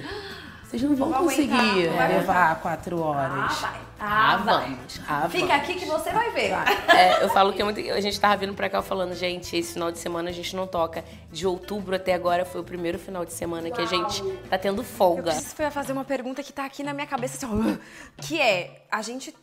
Vocês 0.63 0.81
não 0.83 0.95
vão 0.95 1.11
vai 1.11 1.21
conseguir 1.21 1.53
aguentar, 1.53 1.97
vai 1.97 2.09
levar 2.09 2.61
quatro 2.61 3.01
horas. 3.01 3.61
vai. 3.61 3.88
Ah, 4.01 4.37
vamos. 4.45 5.01
Ah, 5.09 5.29
Fica 5.29 5.55
aqui 5.55 5.75
que 5.75 5.85
você 5.85 6.11
vai 6.13 6.31
ver. 6.31 6.53
É, 6.95 7.25
eu 7.25 7.29
falo 7.31 7.53
que 7.53 7.61
é 7.61 7.65
muito, 7.65 7.81
a 7.91 8.01
gente 8.01 8.19
tava 8.21 8.37
vindo 8.37 8.55
pra 8.55 8.69
cá 8.71 8.81
falando, 8.81 9.13
gente, 9.15 9.57
esse 9.57 9.73
final 9.73 9.91
de 9.91 9.99
semana 9.99 10.31
a 10.31 10.33
gente 10.33 10.55
não 10.55 10.67
toca. 10.69 11.05
De 11.33 11.47
outubro 11.47 11.97
até 11.97 12.15
agora 12.15 12.45
foi 12.45 12.61
o 12.61 12.65
primeiro 12.65 12.99
final 12.99 13.25
de 13.25 13.33
semana 13.33 13.71
que 13.71 13.81
a 13.81 13.87
gente 13.87 14.23
tá 14.49 14.57
tendo 14.57 14.83
Eu 14.83 14.85
folga. 14.85 15.33
preciso 15.33 15.57
fazer 15.73 15.93
uma 15.93 16.05
pergunta 16.05 16.43
que 16.45 16.53
tá 16.53 16.65
aqui 16.65 16.83
na 16.85 16.93
minha 16.95 17.07
cabeça, 17.09 17.45
assim, 17.45 17.79
que 18.19 18.41
é, 18.41 18.85
a 18.91 19.03
gente, 19.03 19.35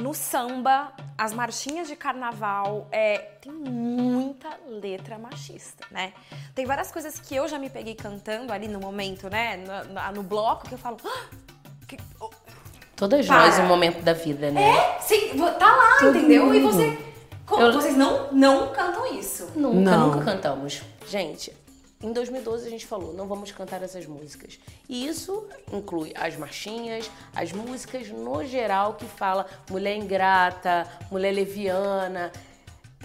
no 0.00 0.12
samba, 0.12 0.92
as 1.16 1.32
marchinhas 1.32 1.88
de 1.88 1.96
carnaval, 1.96 2.86
é, 2.92 3.16
tem 3.40 3.50
muita 3.52 4.48
letra 4.68 5.18
machista, 5.18 5.86
né? 5.90 6.12
Tem 6.54 6.66
várias 6.66 6.92
coisas 6.92 7.18
que 7.18 7.34
eu 7.34 7.48
já 7.48 7.58
me 7.58 7.70
peguei 7.70 7.94
cantando 7.94 8.52
ali 8.52 8.68
no 8.68 8.78
momento, 8.78 9.30
né, 9.30 9.56
no, 9.56 10.12
no- 10.16 10.22
bloco, 10.22 10.68
que 10.68 10.74
eu 10.74 10.78
falo... 10.78 10.98
"Ah, 11.04 11.24
que- 11.88 11.96
Todas 12.96 13.26
Para. 13.26 13.46
nós, 13.46 13.58
um 13.58 13.66
momento 13.66 14.02
da 14.02 14.12
vida, 14.12 14.50
né? 14.50 14.62
É, 14.76 14.98
sim, 15.00 15.30
tá 15.58 15.74
lá, 15.76 16.08
entendeu? 16.08 16.54
E 16.54 16.60
você... 16.60 16.98
co- 17.46 17.60
Eu- 17.60 17.72
Vocês 17.72 17.96
não, 17.96 18.32
não 18.32 18.68
cantam 18.68 19.14
isso. 19.18 19.48
Nunca, 19.56 19.90
Não. 19.90 20.06
nunca 20.10 20.24
cantamos. 20.24 20.82
Gente, 21.08 21.52
em 22.02 22.12
2012 22.12 22.66
a 22.66 22.70
gente 22.70 22.86
falou, 22.86 23.12
não 23.14 23.26
vamos 23.26 23.50
cantar 23.50 23.82
essas 23.82 24.06
músicas. 24.06 24.58
E 24.88 25.06
isso 25.06 25.46
inclui 25.72 26.12
as 26.14 26.36
marchinhas, 26.36 27.10
as 27.34 27.50
músicas 27.52 28.08
no 28.08 28.44
geral 28.44 28.94
que 28.94 29.04
fala 29.06 29.46
mulher 29.70 29.96
ingrata, 29.96 30.86
mulher 31.10 31.32
leviana. 31.32 32.30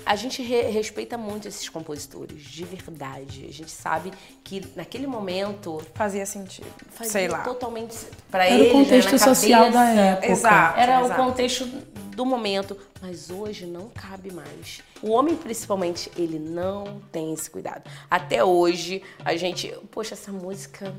A 0.05 0.15
gente 0.15 0.41
re- 0.41 0.69
respeita 0.69 1.17
muito 1.17 1.47
esses 1.47 1.67
compositores, 1.69 2.41
de 2.43 2.63
verdade. 2.63 3.45
A 3.49 3.51
gente 3.53 3.71
sabe 3.71 4.11
que 4.43 4.65
naquele 4.75 5.07
momento 5.07 5.81
Fazia 5.93 6.25
sentido, 6.25 6.67
fazia 6.91 7.11
sei 7.11 7.27
lá. 7.27 7.39
totalmente 7.43 7.95
para 8.31 8.45
Era 8.47 8.55
o 8.55 8.63
né, 8.65 8.71
contexto 8.71 9.11
na 9.11 9.17
social 9.17 9.65
da 9.65 9.71
cabeça. 9.71 9.99
época. 10.01 10.27
Exato. 10.27 10.79
Era 10.79 11.01
exato. 11.03 11.21
o 11.21 11.25
contexto 11.25 11.65
do 11.65 12.25
momento, 12.25 12.75
mas 13.01 13.29
hoje 13.29 13.65
não 13.65 13.89
cabe 13.89 14.31
mais. 14.31 14.81
O 15.03 15.11
homem, 15.11 15.35
principalmente, 15.35 16.11
ele 16.17 16.39
não 16.39 16.99
tem 17.11 17.31
esse 17.33 17.49
cuidado. 17.49 17.83
Até 18.09 18.43
hoje, 18.43 19.03
a 19.23 19.35
gente, 19.35 19.71
poxa, 19.91 20.15
essa 20.15 20.31
música 20.31 20.95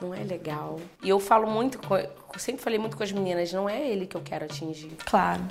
não 0.00 0.14
é 0.14 0.22
legal. 0.22 0.78
E 1.02 1.08
eu 1.08 1.18
falo 1.20 1.50
muito, 1.50 1.78
com, 1.78 1.96
sempre 2.38 2.62
falei 2.62 2.78
muito 2.78 2.96
com 2.96 3.02
as 3.02 3.12
meninas, 3.12 3.52
não 3.52 3.68
é 3.68 3.86
ele 3.88 4.06
que 4.06 4.16
eu 4.16 4.20
quero 4.20 4.44
atingir. 4.44 4.92
Claro. 5.04 5.42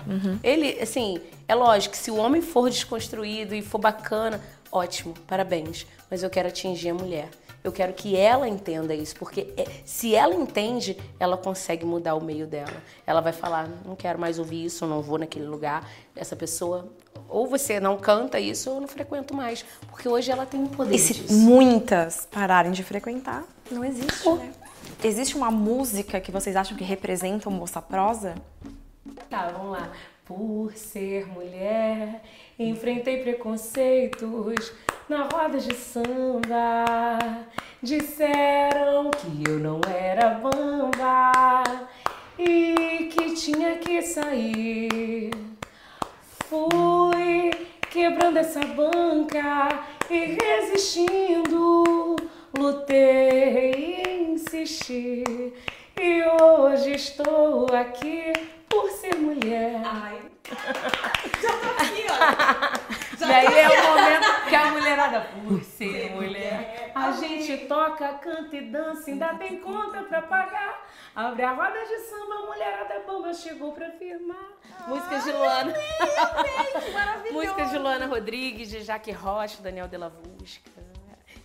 Ele, 0.43 0.79
assim, 0.81 1.19
é 1.47 1.53
lógico, 1.55 1.95
se 1.95 2.09
o 2.11 2.15
homem 2.17 2.41
for 2.41 2.69
desconstruído 2.69 3.53
e 3.55 3.61
for 3.61 3.77
bacana, 3.79 4.41
ótimo, 4.71 5.13
parabéns. 5.27 5.85
Mas 6.09 6.23
eu 6.23 6.29
quero 6.29 6.47
atingir 6.47 6.89
a 6.89 6.93
mulher. 6.93 7.29
Eu 7.63 7.71
quero 7.71 7.91
que 7.91 8.15
ela 8.15 8.47
entenda 8.47 8.95
isso, 8.95 9.13
porque 9.17 9.53
é- 9.57 9.65
se 9.83 10.15
ela 10.15 10.33
entende, 10.33 10.95
ela 11.19 11.35
consegue 11.35 11.85
mudar 11.85 12.15
o 12.15 12.23
meio 12.23 12.47
dela. 12.47 12.71
Ela 13.05 13.19
vai 13.19 13.33
falar: 13.33 13.67
não 13.85 13.93
quero 13.93 14.17
mais 14.17 14.39
ouvir 14.39 14.63
isso, 14.63 14.85
não 14.85 15.01
vou 15.01 15.17
naquele 15.17 15.45
lugar. 15.47 15.85
Essa 16.15 16.33
pessoa, 16.33 16.87
ou 17.27 17.45
você 17.45 17.77
não 17.77 17.97
canta 17.97 18.39
isso, 18.39 18.69
ou 18.69 18.77
eu 18.77 18.81
não 18.81 18.87
frequento 18.87 19.35
mais. 19.35 19.65
Porque 19.89 20.07
hoje 20.07 20.31
ela 20.31 20.45
tem 20.45 20.63
o 20.63 20.69
poder 20.69 20.95
E 20.95 20.99
se 20.99 21.13
disso. 21.15 21.33
muitas 21.33 22.25
pararem 22.31 22.71
de 22.71 22.83
frequentar, 22.85 23.43
não 23.71 23.83
existe, 23.83 24.29
né? 24.29 24.51
Existe 25.03 25.35
uma 25.35 25.51
música 25.51 26.19
que 26.19 26.31
vocês 26.31 26.55
acham 26.55 26.75
que 26.75 26.83
representa 26.83 27.49
o 27.49 27.51
Moça 27.51 27.81
Prosa? 27.81 28.35
Tá, 29.29 29.49
vamos 29.49 29.71
lá. 29.71 29.91
Por 30.25 30.73
ser 30.73 31.27
mulher, 31.27 32.21
enfrentei 32.59 33.21
preconceitos 33.21 34.73
na 35.07 35.23
roda 35.23 35.59
de 35.59 35.73
samba. 35.75 36.85
Disseram 37.81 39.11
que 39.11 39.49
eu 39.49 39.59
não 39.59 39.79
era 39.87 40.31
bamba 40.31 41.63
e 42.37 43.09
que 43.11 43.33
tinha 43.35 43.77
que 43.77 44.01
sair. 44.01 45.31
Fui 46.49 47.51
quebrando 47.89 48.37
essa 48.37 48.61
banca 48.61 49.69
e 50.09 50.37
resistindo. 50.41 52.15
Lutei 52.57 54.01
e 54.07 54.31
insisti. 54.31 55.53
E 55.99 56.23
hoje 56.41 56.93
estou 56.93 57.67
aqui 57.73 58.33
por 58.67 58.89
ser 58.89 59.15
mulher. 59.15 59.81
Ai, 59.85 60.19
já 61.41 61.53
tô 61.57 61.83
aqui, 61.83 62.05
ó. 62.09 63.27
E 63.27 63.31
aí 63.31 63.59
é 63.59 63.69
o 63.69 63.89
momento 63.89 64.49
que 64.49 64.55
a 64.55 64.65
mulherada, 64.71 65.21
por 65.47 65.63
ser 65.63 66.11
mulher, 66.11 66.91
a 66.95 67.11
gente 67.11 67.65
toca, 67.67 68.13
canta 68.13 68.55
e 68.55 68.61
dança, 68.61 69.09
ainda 69.09 69.35
tem 69.35 69.59
conta 69.59 70.03
pra 70.03 70.21
pagar. 70.23 70.85
Abre 71.15 71.43
a 71.43 71.51
roda 71.51 71.79
de 71.85 71.97
samba, 71.99 72.35
a 72.35 72.45
mulherada 72.45 73.03
bomba 73.05 73.33
chegou 73.33 73.71
pra 73.73 73.89
firmar. 73.91 74.49
Músicas 74.87 75.23
de 75.25 75.31
Luana. 75.31 75.73
Maravilhoso. 76.93 77.33
Músicas 77.33 77.69
de 77.71 77.77
Luana 77.77 78.05
Rodrigues, 78.05 78.69
de 78.69 78.81
Jaque 78.81 79.11
Rocha, 79.11 79.61
Daniel 79.61 79.87
de 79.87 79.97
la 79.97 80.09
Vusca. 80.09 80.86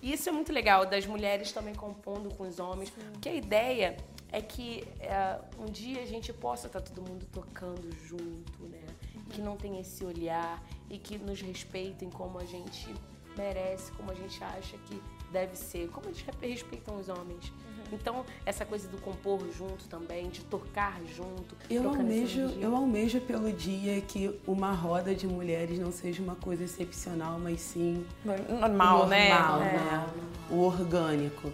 E 0.02 0.12
isso 0.12 0.28
é 0.28 0.32
muito 0.32 0.52
legal, 0.52 0.85
das 0.85 1.06
mulheres 1.06 1.52
também 1.52 1.75
compondo 1.75 2.35
com 2.35 2.42
os 2.42 2.59
homens. 2.59 2.90
Porque 2.90 3.28
a 3.28 3.35
ideia 3.35 3.97
é 4.32 4.42
que 4.42 4.85
é, 4.99 5.38
um 5.59 5.66
dia 5.66 6.02
a 6.02 6.06
gente 6.06 6.32
possa 6.32 6.66
estar 6.66 6.80
todo 6.80 7.09
mundo 7.09 7.25
tocando 7.32 7.88
junto, 8.04 8.64
né? 8.64 8.82
Que 9.30 9.40
não 9.40 9.56
tem 9.56 9.78
esse 9.78 10.04
olhar 10.04 10.61
e 10.90 10.99
que 10.99 11.16
nos 11.18 11.40
respeitem 11.40 12.11
como 12.11 12.38
a 12.38 12.44
gente 12.44 12.92
merece, 13.36 13.92
como 13.92 14.10
a 14.10 14.14
gente 14.14 14.42
acha 14.42 14.76
que 14.86 15.02
deve 15.30 15.56
ser, 15.56 15.88
como 15.88 16.06
eles 16.06 16.20
re- 16.20 16.48
respeitam 16.48 16.98
os 16.98 17.08
homens. 17.08 17.52
Então, 17.90 18.24
essa 18.46 18.64
coisa 18.64 18.88
do 18.88 18.96
compor 18.98 19.40
junto 19.54 19.84
também, 19.86 20.30
de 20.30 20.40
tocar 20.44 20.98
junto. 21.14 21.54
Eu 21.68 21.86
almejo, 21.90 22.40
eu 22.58 22.74
almejo 22.74 23.20
pelo 23.20 23.52
dia 23.52 24.00
que 24.00 24.34
uma 24.46 24.72
roda 24.72 25.14
de 25.14 25.26
mulheres 25.26 25.78
não 25.78 25.92
seja 25.92 26.22
uma 26.22 26.34
coisa 26.36 26.64
excepcional, 26.64 27.38
mas 27.38 27.60
sim 27.60 28.06
Normal, 28.24 29.06
né? 29.08 29.28
normal, 29.34 29.60
É. 29.62 29.72
né? 29.74 30.06
O 30.50 30.60
orgânico. 30.60 31.52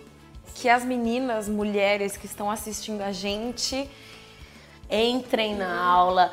que 0.54 0.68
as 0.68 0.84
meninas, 0.84 1.48
mulheres 1.48 2.16
que 2.16 2.26
estão 2.26 2.48
assistindo 2.50 3.00
a 3.02 3.10
gente, 3.12 3.88
Entrem 4.90 5.54
na 5.54 5.78
aula, 5.84 6.32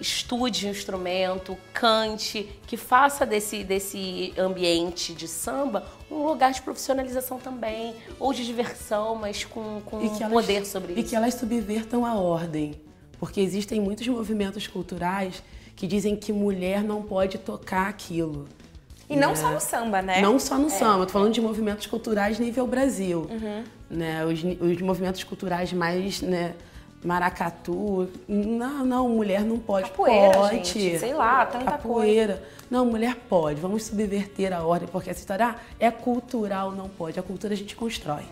estude 0.00 0.66
o 0.66 0.70
instrumento, 0.70 1.56
cante, 1.72 2.48
que 2.66 2.76
faça 2.76 3.24
desse, 3.26 3.64
desse 3.64 4.32
ambiente 4.38 5.12
de 5.14 5.26
samba 5.28 5.84
um 6.10 6.24
lugar 6.26 6.52
de 6.52 6.62
profissionalização 6.62 7.38
também, 7.38 7.94
ou 8.20 8.32
de 8.32 8.44
diversão, 8.46 9.16
mas 9.16 9.44
com, 9.44 9.80
com 9.84 10.04
E 10.04 10.10
que 10.10 10.22
elas- 10.22 10.32
poder 10.32 10.64
sobre 10.64 10.92
E 10.94 11.00
isso. 11.00 11.08
que 11.10 11.16
elas 11.16 11.34
subvertam 11.34 12.06
a 12.06 12.14
ordem. 12.14 12.74
Porque 13.18 13.40
existem 13.40 13.80
muitos 13.80 14.06
movimentos 14.06 14.66
culturais 14.66 15.42
que 15.74 15.86
dizem 15.86 16.14
que 16.16 16.32
mulher 16.32 16.82
não 16.82 17.02
pode 17.02 17.38
tocar 17.38 17.88
aquilo. 17.88 18.46
e 19.08 19.16
não 19.16 19.34
só 19.36 19.50
no 19.52 19.60
samba, 19.60 20.02
né? 20.02 20.20
Não 20.20 20.38
só 20.38 20.58
no 20.58 20.68
samba, 20.70 21.06
tô 21.06 21.12
falando 21.12 21.32
de 21.32 21.40
movimentos 21.40 21.86
culturais 21.86 22.38
nível 22.38 22.66
Brasil. 22.66 23.26
Né? 23.88 24.24
Os, 24.24 24.42
os 24.60 24.80
movimentos 24.82 25.22
culturais 25.24 25.72
mais, 25.72 26.20
né, 26.20 26.54
maracatu. 27.06 28.08
Não, 28.28 28.84
não, 28.84 29.08
mulher 29.08 29.42
não 29.42 29.58
pode. 29.58 29.90
Capoeira, 29.90 30.32
pode. 30.38 30.54
gente, 30.56 30.98
sei 30.98 31.14
lá, 31.14 31.46
tanta 31.46 31.64
Capoeira. 31.72 32.42
Não, 32.70 32.84
mulher 32.84 33.14
pode. 33.28 33.60
Vamos 33.60 33.84
subverter 33.84 34.52
a 34.52 34.64
ordem, 34.64 34.88
porque 34.88 35.08
essa 35.10 35.20
história 35.20 35.46
ah, 35.46 35.56
é 35.78 35.90
cultural, 35.90 36.72
não 36.72 36.88
pode. 36.88 37.18
A 37.18 37.22
cultura 37.22 37.54
a 37.54 37.56
gente 37.56 37.76
constrói. 37.76 38.24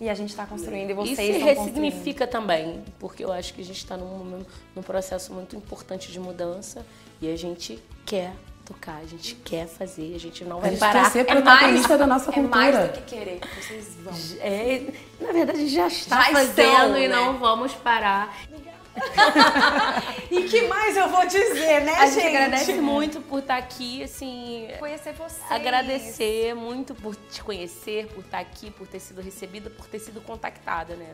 E 0.00 0.08
a 0.10 0.14
gente 0.14 0.34
tá 0.34 0.44
construindo 0.44 0.90
e 0.90 0.92
E 0.92 0.94
vocês 0.94 1.18
estão 1.18 1.32
construindo. 1.32 1.58
ressignifica 1.58 2.26
também, 2.26 2.82
porque 2.98 3.24
eu 3.24 3.32
acho 3.32 3.54
que 3.54 3.62
a 3.62 3.64
gente 3.64 3.78
está 3.78 3.96
num, 3.96 4.06
momento- 4.18 4.50
num 4.76 4.82
processo 4.82 5.32
muito 5.32 5.56
importante 5.56 6.12
de 6.12 6.20
mudança 6.20 6.84
e 7.22 7.32
a 7.32 7.36
gente 7.36 7.82
quer 8.04 8.32
tocar, 8.64 8.96
a 9.02 9.06
gente 9.06 9.34
quer 9.36 9.66
fazer, 9.66 10.14
a 10.14 10.18
gente 10.18 10.44
não 10.44 10.58
A 10.58 10.60
vai 10.62 10.70
gente 10.70 10.80
parar. 10.80 11.04
quer 11.04 11.10
ser 11.10 11.24
protagonista 11.24 11.98
da 11.98 12.06
nossa 12.06 12.30
é 12.30 12.34
cultura. 12.34 12.56
mais 12.56 12.78
do 12.78 12.92
que 12.92 13.02
querer, 13.02 13.40
vocês 13.60 13.94
vão. 14.02 14.14
É, 14.40 14.82
na 15.20 15.32
verdade, 15.32 15.68
já 15.68 15.86
está 15.86 16.22
Já 16.22 16.32
fazendo 16.32 16.48
estão, 16.50 16.98
e 16.98 17.08
né? 17.08 17.14
não 17.16 17.38
vamos 17.38 17.74
parar. 17.74 18.36
E 20.30 20.44
que 20.44 20.68
mais 20.68 20.96
eu 20.96 21.08
vou 21.08 21.26
dizer, 21.26 21.80
né, 21.82 21.94
A 21.96 22.06
gente 22.06 22.26
agradece 22.26 22.74
muito 22.74 23.20
por 23.20 23.40
estar 23.40 23.56
aqui, 23.56 24.02
assim, 24.04 24.68
Conhecer 24.78 25.12
vocês. 25.14 25.42
agradecer 25.50 26.54
muito 26.54 26.94
por 26.94 27.14
te 27.16 27.42
conhecer, 27.42 28.06
por 28.08 28.24
estar 28.24 28.38
aqui, 28.38 28.70
por 28.70 28.86
ter 28.86 29.00
sido 29.00 29.20
recebida, 29.20 29.68
por 29.70 29.86
ter 29.86 29.98
sido 29.98 30.20
contactada, 30.20 30.94
né? 30.94 31.12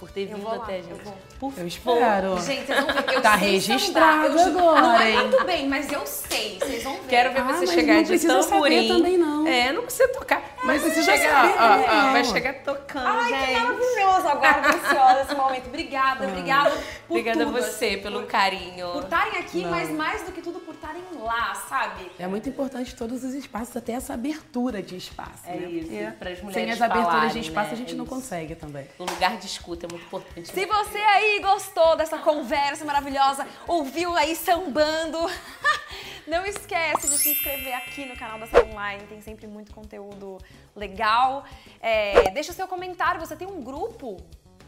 Por 0.00 0.10
ter 0.10 0.22
Eu 0.22 0.28
vindo 0.28 0.40
vou 0.40 0.50
lá, 0.56 0.64
até 0.64 0.72
a 0.72 0.78
eu 0.78 0.82
gente. 0.84 1.04
vou. 1.04 1.18
Por 1.38 1.52
Eu 1.58 1.66
espero. 1.66 2.40
Gente, 2.40 2.66
vocês 2.66 2.84
vão 2.84 2.86
ver. 2.94 3.14
Eu 3.14 3.20
Tá 3.20 3.38
sei 3.38 3.50
registrado. 3.50 4.26
Eu 4.38 4.46
Não 4.52 4.76
agora, 4.76 5.04
é 5.04 5.10
hein? 5.12 5.18
muito 5.28 5.44
bem, 5.44 5.68
mas 5.68 5.92
eu 5.92 6.06
sei. 6.06 6.58
Vocês 6.58 6.82
vão 6.82 6.94
ver. 6.94 7.08
Quero 7.08 7.32
ver 7.32 7.40
Ah, 7.40 7.44
você 7.52 7.66
chegar 7.66 7.94
não 7.96 8.02
de 8.02 8.18
tamborim. 8.18 8.88
também, 8.88 9.18
não. 9.18 9.46
É, 9.46 9.72
não 9.72 9.82
precisa 9.82 10.08
tocar. 10.08 10.42
Mas 10.64 10.82
precisa 10.82 11.16
chegar, 11.16 11.34
saber 11.48 11.54
ó, 11.54 11.68
também, 11.68 11.88
ó, 11.90 12.02
não. 12.02 12.12
vai 12.12 12.24
chegar 12.24 12.54
tocando, 12.54 13.06
Ai, 13.06 13.24
que 13.32 13.38
gente. 13.46 13.60
maravilhoso. 13.62 14.28
Agora 14.28 14.68
ansiosa 14.74 15.20
esse 15.22 15.34
momento. 15.34 15.66
Obrigada, 15.66 16.26
obrigada 16.26 16.70
por 16.70 16.80
Obrigada 17.18 17.42
a 17.44 17.46
você 17.46 17.86
assim, 17.86 17.98
pelo 17.98 18.20
por- 18.20 18.28
carinho. 18.28 18.88
Por 18.92 19.02
estarem 19.04 19.38
aqui, 19.38 19.64
mas 19.66 19.90
mais 19.90 20.22
do 20.22 20.32
que 20.32 20.40
tudo 20.40 20.60
por 20.60 20.69
estarem 20.80 21.02
lá, 21.20 21.54
sabe? 21.54 22.10
É 22.18 22.26
muito 22.26 22.48
importante 22.48 22.96
todos 22.96 23.22
os 23.22 23.34
espaços, 23.34 23.76
até 23.76 23.92
essa 23.92 24.14
abertura 24.14 24.82
de 24.82 24.96
espaço. 24.96 25.42
É 25.44 25.56
né? 25.56 25.70
isso, 25.70 25.88
Porque 25.88 26.10
para 26.18 26.30
as 26.30 26.42
mulheres 26.42 26.54
Sem 26.64 26.72
as 26.72 26.80
aberturas 26.80 27.12
falarem, 27.12 27.32
de 27.42 27.48
espaço 27.48 27.68
né? 27.68 27.72
a 27.74 27.76
gente 27.76 27.92
É 27.92 27.96
não 27.96 28.04
isso. 28.04 28.14
consegue 28.14 28.54
também. 28.54 28.88
O 28.98 29.04
lugar 29.04 29.36
de 29.36 29.46
escuta 29.46 29.86
é 29.86 29.88
muito 29.90 30.06
importante. 30.06 30.48
Se 30.50 30.66
você 30.66 30.98
aí 30.98 31.40
gostou 31.40 31.96
dessa 31.96 32.18
conversa 32.18 32.84
maravilhosa, 32.84 33.46
ouviu 33.68 34.16
aí 34.16 34.34
sambando, 34.34 35.18
não 36.26 36.44
esquece 36.46 37.08
de 37.08 37.18
se 37.18 37.30
inscrever 37.32 37.74
aqui 37.74 38.06
no 38.06 38.16
canal 38.16 38.38
da 38.38 38.46
Sala 38.46 38.64
Online, 38.66 39.02
tem 39.06 39.20
sempre 39.20 39.46
muito 39.46 39.72
conteúdo 39.74 40.38
legal. 40.74 41.44
É, 41.80 42.30
deixa 42.30 42.52
o 42.52 42.54
seu 42.54 42.66
comentário, 42.66 43.20
você 43.20 43.36
tem 43.36 43.46
um 43.46 43.62
grupo 43.62 44.16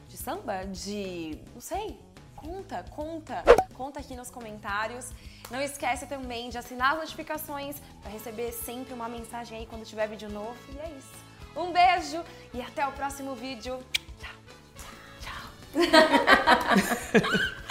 de 0.09 0.17
samba? 0.19 0.65
De. 0.67 1.39
não 1.55 1.61
sei. 1.61 1.99
Conta, 2.43 2.85
conta, 2.91 3.45
conta 3.75 4.01
aqui 4.01 4.17
nos 4.17 4.31
comentários. 4.31 5.11
Não 5.51 5.61
esquece 5.61 6.07
também 6.07 6.51
de 6.51 6.59
assinar 6.59 6.95
as 6.95 6.99
notificações 6.99 7.77
para 8.03 8.11
receber 8.11 8.53
sempre 8.53 8.93
uma 8.93 9.09
mensagem 9.09 9.59
aí 9.59 9.67
quando 9.67 9.85
tiver 9.85 10.09
vídeo 10.09 10.29
novo. 10.29 10.57
E 10.75 10.79
é 10.79 10.91
isso. 10.99 11.23
Um 11.57 11.73
beijo 11.73 12.25
e 12.53 12.61
até 12.61 12.87
o 12.87 12.93
próximo 12.93 13.35
vídeo. 13.35 13.79
Tchau, 14.19 14.35
tchau, 14.77 15.43
tchau. 15.71 16.43